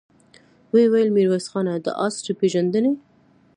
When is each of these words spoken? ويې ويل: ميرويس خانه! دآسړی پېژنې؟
ويې 0.73 0.87
ويل: 0.91 1.09
ميرويس 1.15 1.45
خانه! 1.51 1.73
دآسړی 1.85 2.33
پېژنې؟ 2.39 2.91